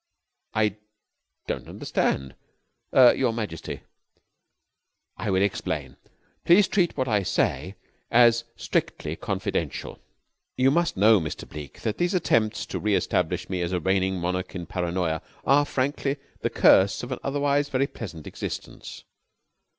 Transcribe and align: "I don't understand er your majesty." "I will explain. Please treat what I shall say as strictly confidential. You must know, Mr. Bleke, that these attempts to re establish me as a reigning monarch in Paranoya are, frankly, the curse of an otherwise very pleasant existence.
"I 0.55 0.77
don't 1.45 1.67
understand 1.67 2.33
er 2.91 3.13
your 3.15 3.31
majesty." 3.31 3.81
"I 5.15 5.29
will 5.29 5.43
explain. 5.43 5.95
Please 6.43 6.67
treat 6.67 6.97
what 6.97 7.07
I 7.07 7.19
shall 7.19 7.25
say 7.25 7.75
as 8.09 8.43
strictly 8.55 9.15
confidential. 9.15 9.99
You 10.57 10.71
must 10.71 10.97
know, 10.97 11.19
Mr. 11.19 11.47
Bleke, 11.47 11.81
that 11.81 11.99
these 11.99 12.15
attempts 12.15 12.65
to 12.65 12.79
re 12.79 12.95
establish 12.95 13.47
me 13.47 13.61
as 13.61 13.73
a 13.73 13.79
reigning 13.79 14.19
monarch 14.19 14.55
in 14.55 14.65
Paranoya 14.65 15.21
are, 15.45 15.65
frankly, 15.65 16.17
the 16.39 16.49
curse 16.49 17.03
of 17.03 17.11
an 17.11 17.19
otherwise 17.23 17.69
very 17.69 17.85
pleasant 17.85 18.25
existence. 18.25 19.03